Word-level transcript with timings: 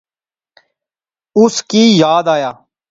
اس 1.39 1.55
کی 1.69 1.83
یاد 2.01 2.25
آیا 2.35 2.51